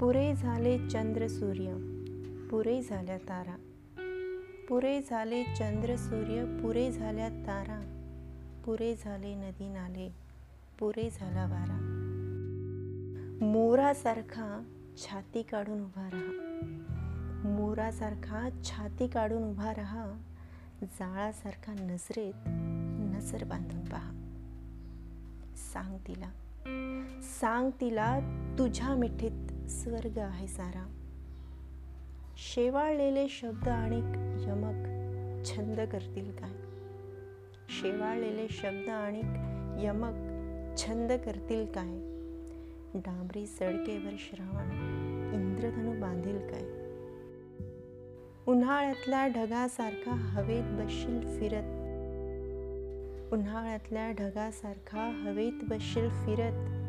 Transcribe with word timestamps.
पुरे 0.00 0.34
झाले 0.34 0.88
चंद्र 0.88 1.26
सूर्य 1.26 1.74
पुरे 2.50 2.82
झाल्या 2.82 3.18
तारा. 3.18 3.56
पुरे 4.68 5.00
झाले 5.10 5.44
चंद्र 5.44 5.96
सूर्य 5.96 6.44
पुरे 6.62 6.92
झाल्या 6.92 7.28
तारा. 7.28 7.80
पुरे 8.64 8.94
झाले 8.94 9.34
नदी 9.34 9.68
नाले 9.68 10.14
पुरे 10.78 11.10
झाला 11.10 11.46
वारा. 11.46 11.78
मोरासारखा 13.44 14.62
छाती 14.96 15.42
काढून 15.42 15.80
उभा 15.80 16.08
राहा. 16.12 16.60
मोरासारखा 17.48 18.48
छाती 18.64 19.06
काढून 19.06 19.42
उभा 19.42 19.72
राहा. 19.72 20.12
जाळासारखा 20.82 21.72
नजरेत 21.72 22.32
नजर 23.16 23.44
बांधून 23.44 23.84
पहा. 23.84 24.10
सांग 25.56 25.98
तिला. 25.98 26.30
सांग 27.22 27.70
तिला 27.80 28.20
तुझ्या 28.58 28.94
मिठीत 28.94 29.43
स्वर्ग 29.68 30.18
आहे 30.18 30.46
सारा. 30.46 31.00
शेवाळलेले 32.36 33.28
शब्द 33.28 33.68
आणि 33.68 33.96
यमक 34.44 34.86
छंद 35.46 35.80
करतील 35.80 36.36
काय? 36.36 36.50
शेवाळलेले 37.68 38.46
शब्द 38.50 38.88
आणि 38.88 39.20
यमक 39.86 40.14
छंद 40.78 41.12
करतील 41.12 41.66
काय? 41.66 42.14
डांबरी 42.94 43.46
सडकेवर 43.46 44.14
श्रावण 44.18 44.70
इंद्रधनु 45.34 46.00
बांधील 46.00 46.38
काय? 46.38 46.84
उन्हाळ्यातल्या 48.46 49.26
ढगासारखा 49.26 50.10
हवेत 50.10 50.62
बसशील 50.64 51.20
फिरत. 51.20 51.84
उन्हाळ्यातल्या 53.32 54.10
ढगासारखा 54.10 55.10
हवेत 55.10 55.52
बसशील 55.62 56.08
फिरत. 56.08 56.84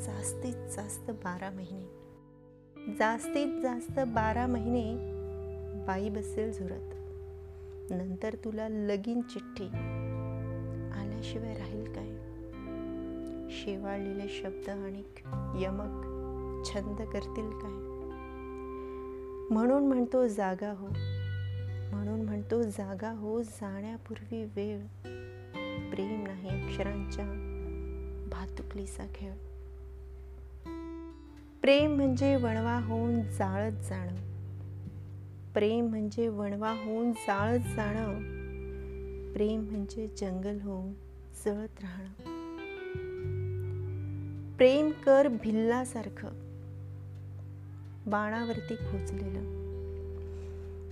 जास्तीत 0.00 0.54
जास्त 0.54 1.10
बारा 1.10 1.50
महिने. 1.50 1.95
जास्तीत 2.86 3.62
जास्त 3.62 4.00
बारा 4.00 4.46
महिने 4.46 4.96
बाई 5.86 6.08
बसेल 6.08 6.52
झुरत. 6.52 6.94
नंतर 7.92 8.34
तुला 8.34 8.68
लगीन 8.68 9.20
चिठ्ठी 9.20 9.64
आल्याशिवाय 11.00 11.54
राहील 11.54 11.84
काय? 11.92 12.08
शेवाळलेले 13.50 14.28
शब्द 14.28 14.70
आणि 14.70 15.02
यमक 15.64 16.04
छंद 16.66 17.02
करतील 17.02 17.50
काय? 17.50 17.72
म्हणून 19.54 19.86
म्हणतो 19.86 20.26
जागा 20.26 20.70
हो. 20.70 20.86
म्हणून 21.96 22.22
म्हणतो 22.22 22.62
जागा 22.62 23.10
हो 23.10 23.42
जाण्यापूर्वी 23.42 24.44
वेळ. 24.44 24.78
प्रेम 25.90 26.24
नाही 26.26 26.48
अक्षरांच्या 26.48 27.24
भातुकलीचा 28.30 29.06
खेळ. 29.14 29.32
प्रेम 31.66 31.96
म्हणजे 31.96 32.36
वणवा 32.36 32.80
होऊन 32.84 33.20
जाळत 33.20 33.72
जाणं. 33.72 34.14
प्रेम 35.52 35.86
म्हणजे 35.86 36.28
वणवा 36.28 36.70
होऊन 36.70 37.12
जाळत 37.12 37.58
जाणं. 37.58 38.14
प्रेम 39.32 39.60
म्हणजे 39.60 40.06
जंगल 40.06 40.60
होऊन 40.60 40.92
जळत 41.44 41.82
राहणं. 41.82 42.06
प्रेम 44.56 44.90
कर 44.90 45.28
भिल्लासारखं. 45.28 46.28
बाणावरती 48.06 48.74
खोचलेलं. 48.74 49.42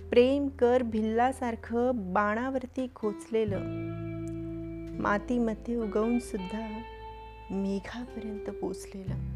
प्रेम 0.09 0.47
कर 0.47 0.83
भिल्लासारखं 0.83 1.91
बाणावरती 2.13 2.87
खोचलेलं. 2.95 3.59
मातीमध्ये 5.01 5.75
उगवून 5.75 6.19
सुद्धा 6.19 6.81
मेघापर्यंत 7.51 8.49
पोचलेलं. 8.49 9.34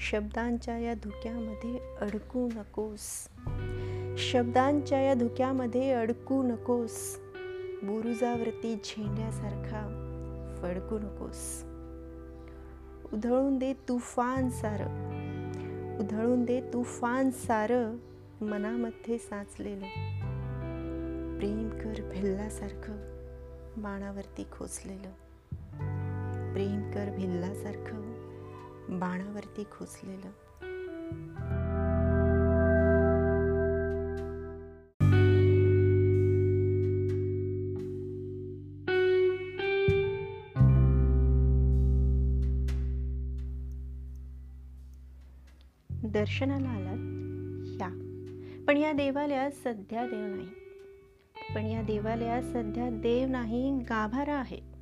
शब्दांच्या 0.00 0.78
या 0.78 0.94
धुक्यामध्ये 0.94 1.96
अडकू 2.00 2.48
नकोस. 2.48 3.28
शब्दांच्या 4.18 5.00
या 5.00 5.14
धुक्यामध्ये 5.14 5.92
अडकू 5.92 6.42
नकोस. 6.42 7.20
बुरुजावरती 7.82 8.74
झेंड्यासारखा 8.74 9.80
फडकू 10.62 10.98
नकोस. 10.98 11.64
उधळून 13.12 13.58
दे 13.58 13.72
तुफान 13.72 14.50
सार. 14.50 14.82
उधळून 16.00 16.44
दे 16.44 16.60
तुफान 16.60 17.30
सार 17.30 17.96
मनामध्ये 18.40 19.18
साचलेलं. 19.18 19.84
प्रेम 21.38 21.70
कर 21.70 22.10
भिल्लासारखं 22.12 22.96
बाणावरती 23.76 24.44
खोचलेलं. 24.52 25.10
प्रेम 26.54 26.90
कर 26.90 27.16
भिल्लासारखं 27.16 28.17
बाणावरती 28.88 29.64
खोचलेलं. 29.64 30.30
दर्शनाला 46.04 46.68
आलात? 46.68 46.98
या. 47.80 47.88
पण 48.66 48.76
या 48.76 48.92
देवालयात 48.92 49.50
सध्या 49.50 50.06
देव 50.06 50.34
नाही. 50.34 50.48
पण 51.54 51.66
या 51.66 51.82
देवालयात 51.82 52.42
सध्या 52.42 52.90
देव 52.90 53.28
नाही 53.28 53.78
गाभारा 53.78 54.34
आहे. 54.34 54.77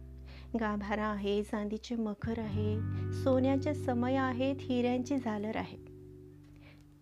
गाभारा 0.57 1.07
आहे 1.07 1.43
चांदीचे 1.43 1.97
मखर 1.97 2.39
आहे 2.39 2.81
सोन्याचे 3.13 3.75
समय 3.75 4.15
आहेत 4.15 4.57
हिऱ्यांची 4.59 5.19
झालर 5.19 5.57
आहे. 5.57 5.77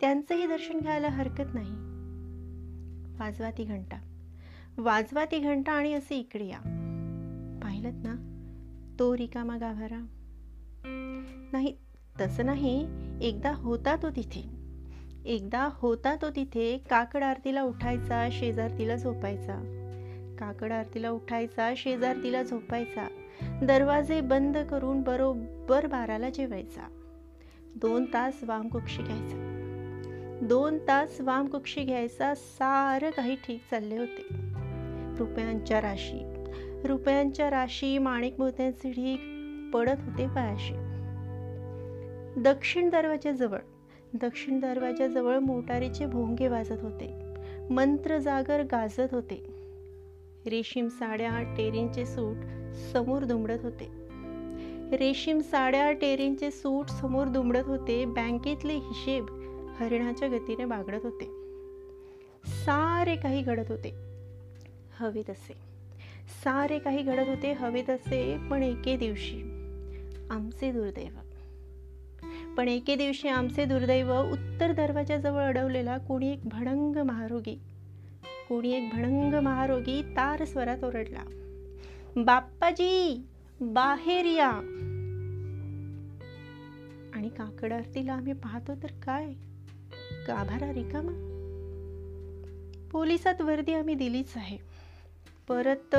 त्यांचंही 0.01 0.47
दर्शन 0.47 0.81
घ्यायला 0.81 1.09
हरकत 1.09 1.55
नाही. 1.55 1.95
वाजवा 3.19 3.51
ती 3.51 3.65
घंटा. 3.65 3.97
वाजवा 4.79 5.25
ती 5.25 5.39
घंटा 5.39 5.73
आणि 5.73 5.95
असे 5.95 6.17
इकडे 6.17 6.47
या. 6.47 6.59
पाहिलं 7.63 7.91
ना? 7.95 8.31
तो 8.99 9.17
रिकामा 9.17 9.57
गाभारा. 9.57 10.07
नाही 11.53 11.77
तसं 12.21 12.47
नाही. 12.47 12.87
एकदा 13.21 13.53
होता 13.53 13.97
तो 13.97 14.11
तिथे. 14.11 14.65
एकदा 15.25 15.69
होता 15.73 16.17
तो 16.17 16.31
तिथे 16.31 16.79
काकड 16.91 17.23
आरतीला 17.23 17.63
उठायचा 17.63 18.29
शेजार 18.33 18.71
तिला 18.79 18.97
झोपायचा. 18.97 19.81
काकड 20.39 20.73
आरतीला 20.73 21.11
उठायचा 21.11 21.75
शेजार 21.77 22.17
तिला 22.17 22.43
झोपायचा. 22.43 23.09
दरवाजे 23.43 24.21
बंद 24.21 24.57
करून 24.59 25.03
बरोबर 25.03 25.87
बाराला 25.87 26.31
जेवायचा. 26.31 26.89
दोन 27.77 28.05
तास 28.05 28.45
वामकुक्षी 28.45 29.03
घ्यायचा. 29.03 29.51
दोन 30.43 30.79
तास 30.79 31.21
वामकुक्षी 31.21 31.83
घ्यायचा 31.83 32.35
सारं 32.35 33.11
काही 33.11 33.35
ठीक 33.35 33.61
चालले 33.71 33.99
होते. 33.99 34.27
रुपयांच्या 35.19 35.81
राशी 35.81 36.35
रुपयांच्या 36.85 37.51
राशी 37.51 37.99
माणिक 37.99 38.35
मोत्यांचे 38.39 38.91
ढीक 38.91 39.21
पडत 39.75 40.01
होते 40.01 40.27
पायाशी. 40.27 40.75
दक्षिण 42.43 42.91
दरवाजाजवळ 42.91 43.59
दक्षिण 44.15 44.61
दरवाजाजवळ 44.61 45.39
मोटारीचे 45.39 46.07
भोंगे 46.07 46.49
वाजत 46.49 46.83
होते. 46.83 47.35
मंत्र 47.71 48.19
जागर 48.19 48.63
गाजत 48.63 49.15
होते. 49.15 49.47
रेशीम 50.47 50.89
साड्या 50.89 51.55
टेरींचे 51.57 52.07
सूट 52.07 52.37
समोर 52.93 53.25
दुमडत 53.25 53.59
होते. 53.63 54.05
रेशीम 54.97 55.41
साड्या 55.41 55.93
टेरींचे 55.93 56.51
सूट 56.51 56.89
समोर 56.89 57.27
दुमडत 57.27 57.67
होते. 57.67 58.05
बँकेतले 58.05 58.73
हिशेब 58.73 59.27
हरिणाच्या 59.81 60.29
गतीने 60.29 60.65
बागडत 60.65 61.01
होते. 61.03 61.25
सारे 62.47 63.17
काही 63.17 63.43
घडत 63.43 63.65
होते. 63.69 63.95
हवे 64.99 65.23
तसे. 65.23 65.53
सारे 66.45 66.79
काही 66.79 67.03
घडत 67.03 67.29
होते 67.29 67.53
हवे 67.53 67.83
तसे 67.89 68.49
पण 68.51 68.63
एके 68.63 68.97
दिवशी 68.97 69.43
आमचे 70.31 70.73
दुर्दैव. 70.73 71.19
पण 72.57 72.69
एके 72.69 72.97
दिवशी 72.97 73.29
आमचे 73.29 73.65
दुर्दैव 73.65 74.13
उत्तर 74.13 74.73
दरवाजाजवळ 74.73 75.43
अडवलेला 75.43 75.99
कोणी 75.99 76.33
एक 76.33 76.41
भडंग 76.45 76.97
महारोगी. 76.97 77.61
कोणी 78.49 78.71
एक 78.73 78.91
भडंग 78.93 79.35
महारोगी 79.35 80.03
तार 80.03 80.45
स्वरात 80.45 80.85
ओरडला. 80.85 81.44
बाप्पाजी 82.17 83.27
बाहेर 83.61 84.25
या. 84.25 84.51
आणि 87.15 87.29
काकड 87.29 87.73
आरतीला 87.73 88.13
आम्ही 88.13 88.33
पाहतो 88.33 88.75
तर 88.83 88.87
काय? 89.03 89.27
गाभारा 90.29 90.73
रिकामा. 90.73 91.13
पोलिसात 92.93 93.41
वर्दी 93.41 93.73
आम्ही 93.73 93.95
दिलीच 93.95 94.33
आहे. 94.37 94.59
परत 95.49 95.97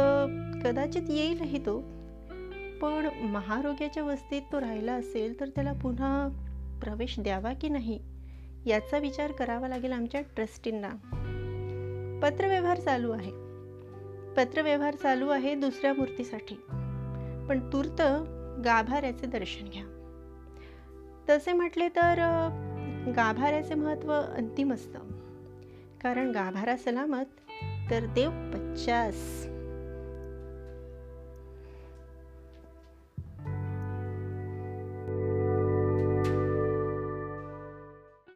कदाचित 0.64 1.02
येईलही 1.10 1.60
तो. 1.66 1.80
पण 2.82 3.10
महारोग्याच्या 3.22 4.04
वस्तीत 4.04 4.42
तो 4.52 4.62
राहिला 4.62 4.94
असेल 4.94 5.40
तर 5.40 5.50
त्याला 5.50 5.74
पुन्हा 5.74 6.28
प्रवेश 6.84 7.20
द्यावा 7.20 7.54
की 7.54 7.70
नाही? 7.70 8.00
याचा 8.66 8.98
विचार 8.98 9.32
करावा 9.32 9.68
लागेल 9.68 9.92
आमच्या 9.92 10.22
ट्रस्टींना. 10.22 10.90
पत्रव्यवहार 12.24 12.80
चालू 12.80 13.12
आहे. 13.12 13.45
पत्रव्यवहार 14.38 14.96
चालू 14.96 15.30
आहे 15.30 15.56
दुसऱ्या 15.56 15.94
मूर्तीसाठी. 15.94 16.56
पण 17.50 17.70
तूर्त 17.74 18.02
गाभाऱ्याचे 18.66 19.26
दर्शन 19.26 19.66
घ्या. 19.70 19.84
तसे 21.30 21.54
म्हटले 21.54 21.90
तर 21.90 22.16
गाभाऱ्याचे 23.16 23.74
महत्त्व 23.74 24.14
अंतिम 24.14 24.74
असतं. 24.74 25.00
कारण 26.02 26.32
गाभारा 26.32 26.78
सलामत 26.78 27.26
तर 27.92 28.06
देव 28.06 28.30
पच्चास. 28.30 29.48